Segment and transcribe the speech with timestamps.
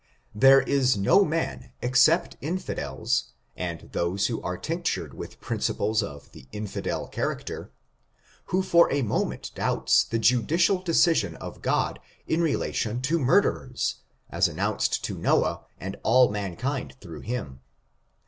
[0.33, 6.47] There is no man except infidels, and those who are tinctured with principles of the
[6.51, 7.69] infidel character,
[8.45, 13.97] who for a moment doubts the judicial decision of God in relation to murderers,
[14.31, 17.59] as announced to Noah, and all mankind through him.